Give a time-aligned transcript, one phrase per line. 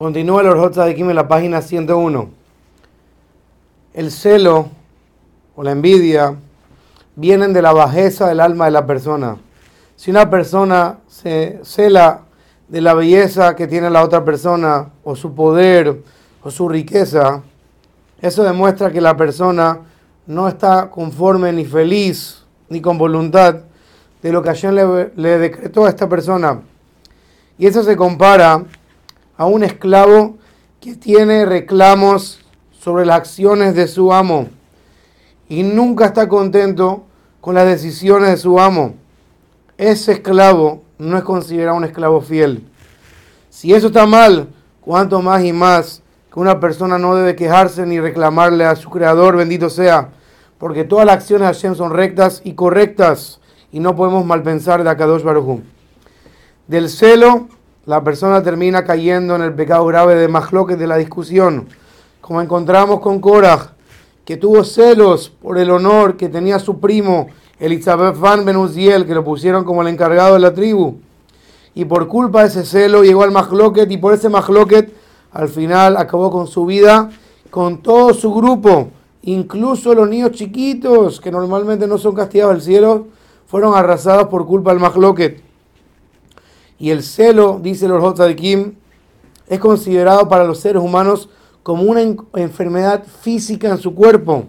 [0.00, 2.30] Continúa el Orjot Tzadikim en la página 101.
[3.94, 4.68] El celo
[5.56, 6.36] o la envidia
[7.16, 9.38] vienen de la bajeza del alma de la persona.
[9.96, 12.20] Si una persona se cela
[12.68, 16.00] de la belleza que tiene la otra persona, o su poder,
[16.44, 17.42] o su riqueza,
[18.20, 19.80] eso demuestra que la persona
[20.28, 23.62] no está conforme ni feliz, ni con voluntad
[24.22, 26.60] de lo que Hashem le, le decretó a esta persona.
[27.58, 28.62] Y eso se compara
[29.38, 30.36] a un esclavo
[30.80, 32.40] que tiene reclamos
[32.78, 34.48] sobre las acciones de su amo
[35.48, 37.04] y nunca está contento
[37.40, 38.94] con las decisiones de su amo.
[39.78, 42.64] Ese esclavo no es considerado un esclavo fiel.
[43.48, 44.48] Si eso está mal,
[44.80, 49.36] cuanto más y más que una persona no debe quejarse ni reclamarle a su creador,
[49.36, 50.10] bendito sea,
[50.58, 54.90] porque todas las acciones de Hashem son rectas y correctas y no podemos malpensar de
[54.90, 55.60] Akadosh Baruj
[56.66, 57.46] Del celo
[57.88, 61.68] la persona termina cayendo en el pecado grave de Mahloket de la discusión,
[62.20, 63.70] como encontramos con Korach,
[64.26, 69.24] que tuvo celos por el honor que tenía su primo Elizabeth Van Benuziel, que lo
[69.24, 70.98] pusieron como el encargado de la tribu.
[71.74, 74.92] Y por culpa de ese celo llegó al Mahloket y por ese Mahloket
[75.32, 77.08] al final acabó con su vida,
[77.48, 78.90] con todo su grupo,
[79.22, 83.06] incluso los niños chiquitos, que normalmente no son castigados al cielo,
[83.46, 85.47] fueron arrasados por culpa del Mahloket.
[86.78, 88.74] Y el celo, dice los Kim,
[89.48, 91.28] es considerado para los seres humanos
[91.62, 92.02] como una
[92.34, 94.46] enfermedad física en su cuerpo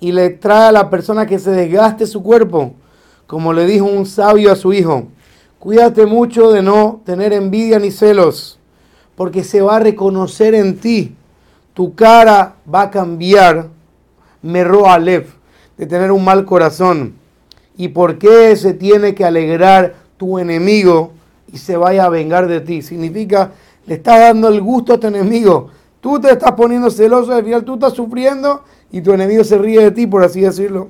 [0.00, 2.74] y le trae a la persona que se desgaste su cuerpo,
[3.26, 5.08] como le dijo un sabio a su hijo.
[5.58, 8.58] Cuídate mucho de no tener envidia ni celos,
[9.16, 11.16] porque se va a reconocer en ti.
[11.74, 13.68] Tu cara va a cambiar,
[14.40, 15.26] merro Alev,
[15.76, 17.14] de tener un mal corazón.
[17.76, 21.12] ¿Y por qué se tiene que alegrar tu enemigo
[21.52, 22.82] y se vaya a vengar de ti.
[22.82, 23.52] Significa,
[23.86, 25.70] le estás dando el gusto a tu enemigo.
[26.00, 29.82] Tú te estás poniendo celoso, al final tú estás sufriendo y tu enemigo se ríe
[29.82, 30.88] de ti, por así decirlo.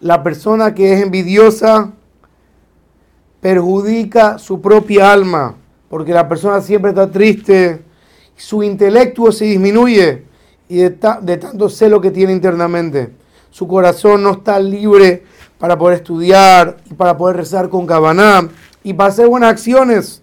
[0.00, 1.92] La persona que es envidiosa
[3.40, 5.56] perjudica su propia alma,
[5.88, 7.82] porque la persona siempre está triste,
[8.36, 10.24] su intelecto se disminuye
[10.68, 13.10] y de, de tanto celo que tiene internamente.
[13.50, 15.24] Su corazón no está libre
[15.58, 18.48] para poder estudiar y para poder rezar con Cabaná
[18.82, 20.22] y para hacer buenas acciones.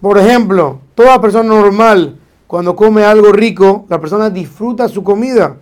[0.00, 5.56] Por ejemplo, toda persona normal, cuando come algo rico, la persona disfruta su comida,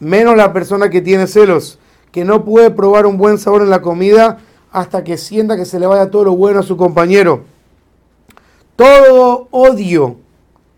[0.00, 1.78] menos la persona que tiene celos,
[2.10, 4.38] que no puede probar un buen sabor en la comida
[4.70, 7.44] hasta que sienta que se le vaya todo lo bueno a su compañero.
[8.76, 10.16] Todo odio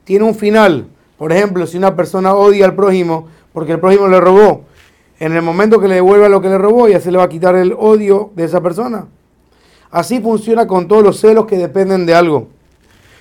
[0.05, 0.89] tiene un final.
[1.17, 4.65] Por ejemplo, si una persona odia al prójimo porque el prójimo le robó,
[5.21, 7.29] en el momento que le devuelva lo que le robó, ya se le va a
[7.29, 9.07] quitar el odio de esa persona.
[9.95, 12.49] Así funciona con todos los celos que dependen de algo.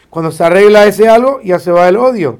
[0.09, 2.39] Cuando se arregla ese algo, ya se va el odio.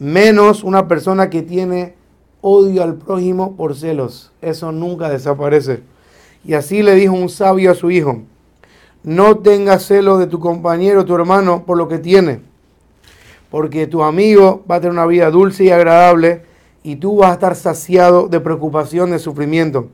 [0.00, 1.94] Menos una persona que tiene
[2.40, 4.32] odio al prójimo por celos.
[4.42, 5.84] Eso nunca desaparece.
[6.44, 8.22] Y así le dijo un sabio a su hijo,
[9.04, 12.40] no tengas celos de tu compañero, tu hermano, por lo que tiene.
[13.48, 16.42] Porque tu amigo va a tener una vida dulce y agradable
[16.82, 19.86] y tú vas a estar saciado de preocupación, de sufrimiento.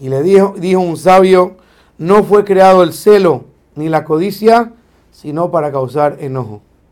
[0.00, 1.58] Y le dijo, dijo un sabio,
[1.98, 3.44] no fue creado el celo
[3.74, 4.72] ni la codicia,
[5.10, 6.62] sino para causar enojo.